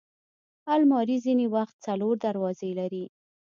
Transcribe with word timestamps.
الماري 0.73 1.17
ځینې 1.25 1.45
وخت 1.55 1.75
څلور 1.85 2.13
دروازې 2.25 2.71
لري 2.79 3.05